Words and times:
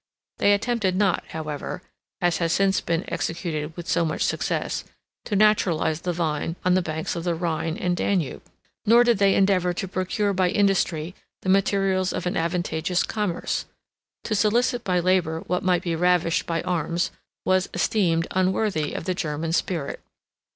They 0.39 0.53
attempted 0.53 0.95
not, 0.95 1.25
however, 1.27 1.83
(as 2.21 2.37
has 2.39 2.53
since 2.53 2.81
been 2.81 3.05
executed 3.07 3.77
with 3.77 3.87
so 3.87 4.03
much 4.03 4.23
success,) 4.23 4.83
to 5.25 5.35
naturalize 5.35 6.01
the 6.01 6.11
vine 6.11 6.55
on 6.65 6.73
the 6.73 6.81
banks 6.81 7.15
of 7.15 7.23
the 7.23 7.35
Rhine 7.35 7.77
and 7.77 7.95
Danube; 7.95 8.41
nor 8.83 9.03
did 9.03 9.19
they 9.19 9.35
endeavor 9.35 9.73
to 9.73 9.87
procure 9.87 10.33
by 10.33 10.49
industry 10.49 11.13
the 11.43 11.49
materials 11.49 12.13
of 12.13 12.25
an 12.25 12.35
advantageous 12.35 13.03
commerce. 13.03 13.67
To 14.23 14.33
solicit 14.33 14.83
by 14.83 14.99
labor 14.99 15.41
what 15.41 15.61
might 15.61 15.83
be 15.83 15.95
ravished 15.95 16.47
by 16.47 16.63
arms, 16.63 17.11
was 17.45 17.69
esteemed 17.71 18.25
unworthy 18.31 18.93
of 18.95 19.03
the 19.03 19.13
German 19.13 19.53
spirit. 19.53 19.99